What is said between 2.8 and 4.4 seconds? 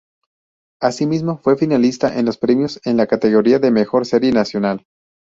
en la categoría de mejor serie